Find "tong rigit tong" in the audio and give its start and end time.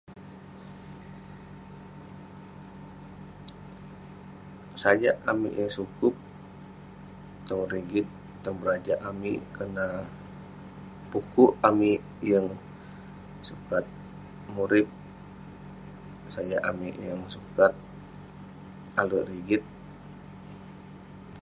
7.49-8.57